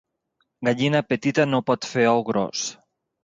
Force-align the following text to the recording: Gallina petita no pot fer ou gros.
Gallina 0.69 1.01
petita 1.09 1.45
no 1.51 1.61
pot 1.69 1.87
fer 1.91 2.07
ou 2.13 2.25
gros. 2.33 2.65